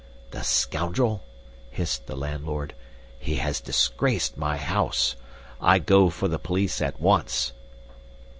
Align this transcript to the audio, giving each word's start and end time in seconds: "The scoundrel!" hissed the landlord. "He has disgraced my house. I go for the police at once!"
"The 0.31 0.41
scoundrel!" 0.43 1.21
hissed 1.69 2.07
the 2.07 2.15
landlord. 2.15 2.73
"He 3.19 3.35
has 3.35 3.61
disgraced 3.61 4.35
my 4.35 4.57
house. 4.57 5.15
I 5.61 5.77
go 5.77 6.09
for 6.09 6.27
the 6.27 6.39
police 6.39 6.81
at 6.81 6.99
once!" 6.99 7.53